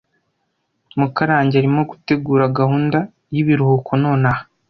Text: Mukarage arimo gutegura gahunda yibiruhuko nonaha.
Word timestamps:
Mukarage 0.99 1.55
arimo 1.61 1.81
gutegura 1.91 2.45
gahunda 2.57 2.99
yibiruhuko 3.33 3.91
nonaha. 4.01 4.43